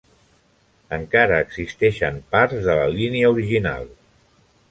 Encara 0.95 1.35
existeixen 1.47 2.17
parts 2.37 2.65
de 2.69 2.79
la 2.81 2.89
línia 2.97 3.31
original. 3.37 3.89